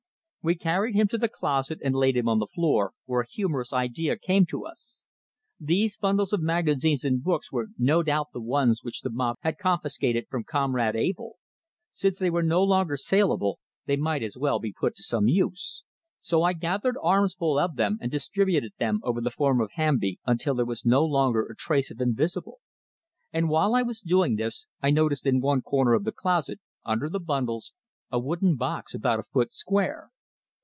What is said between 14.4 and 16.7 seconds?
be put to some use, so I